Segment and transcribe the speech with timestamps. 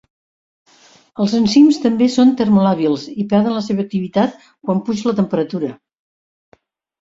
[1.25, 5.71] Els enzims també són termolàbils i perden la seva activitat quan puja la temperatura.